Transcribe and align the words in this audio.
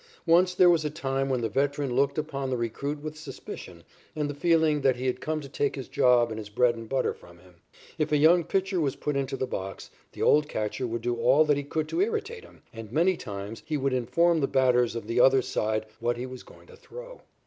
Once 0.25 0.55
there 0.55 0.67
was 0.67 0.83
a 0.83 0.89
time 0.89 1.29
when 1.29 1.41
the 1.41 1.47
veteran 1.47 1.95
looked 1.95 2.17
upon 2.17 2.49
the 2.49 2.57
recruit 2.57 2.99
with 3.03 3.15
suspicion 3.15 3.83
and 4.15 4.27
the 4.27 4.33
feeling 4.33 4.81
that 4.81 4.95
he 4.95 5.05
had 5.05 5.21
come 5.21 5.39
to 5.39 5.47
take 5.47 5.75
his 5.75 5.87
job 5.87 6.31
and 6.31 6.39
his 6.39 6.49
bread 6.49 6.73
and 6.75 6.89
butter 6.89 7.13
from 7.13 7.37
him. 7.37 7.53
If 7.99 8.11
a 8.11 8.17
young 8.17 8.43
pitcher 8.43 8.81
was 8.81 8.95
put 8.95 9.15
into 9.15 9.37
the 9.37 9.45
box, 9.45 9.91
the 10.13 10.23
old 10.23 10.49
catcher 10.49 10.87
would 10.87 11.03
do 11.03 11.17
all 11.17 11.45
that 11.45 11.55
he 11.55 11.61
could 11.63 11.87
to 11.89 12.01
irritate 12.01 12.43
him, 12.43 12.63
and 12.73 12.91
many 12.91 13.15
times 13.15 13.61
he 13.63 13.77
would 13.77 13.93
inform 13.93 14.39
the 14.39 14.47
batters 14.47 14.95
of 14.95 15.05
the 15.05 15.19
other 15.19 15.43
side 15.43 15.85
what 15.99 16.17
he 16.17 16.25
was 16.25 16.41
going 16.41 16.65
to 16.65 16.75
throw. 16.75 17.21